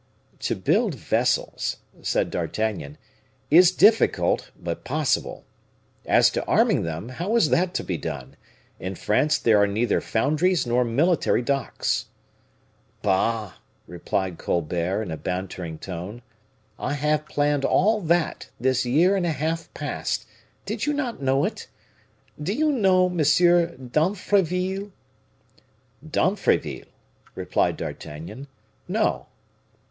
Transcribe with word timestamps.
"To 0.39 0.55
build 0.55 0.95
vessels," 0.95 1.77
said 2.01 2.31
D'Artagnan, 2.31 2.97
"is 3.51 3.69
difficult, 3.69 4.49
but 4.59 4.83
possible. 4.83 5.45
As 6.07 6.31
to 6.31 6.43
arming 6.45 6.81
them, 6.81 7.07
how 7.09 7.35
is 7.35 7.51
that 7.51 7.75
to 7.75 7.83
be 7.83 7.97
done? 7.97 8.35
In 8.79 8.95
France 8.95 9.37
there 9.37 9.61
are 9.61 9.67
neither 9.67 10.01
foundries 10.01 10.65
nor 10.65 10.83
military 10.83 11.43
docks." 11.43 12.07
"Bah!" 13.03 13.53
replied 13.85 14.39
Colbert, 14.39 15.03
in 15.03 15.11
a 15.11 15.17
bantering 15.17 15.77
tone, 15.77 16.23
"I 16.79 16.93
have 16.93 17.27
planned 17.27 17.63
all 17.63 18.01
that 18.01 18.49
this 18.59 18.87
year 18.87 19.15
and 19.15 19.27
a 19.27 19.31
half 19.31 19.71
past, 19.75 20.25
did 20.65 20.87
you 20.87 20.93
not 20.93 21.21
know 21.21 21.45
it? 21.45 21.67
Do 22.41 22.53
you 22.53 22.71
know 22.71 23.05
M. 23.05 23.17
d'Imfreville?" 23.17 24.91
"D'Imfreville?" 26.09 26.87
replied 27.35 27.77
D'Artagnan; 27.77 28.47
"no." 28.87 29.27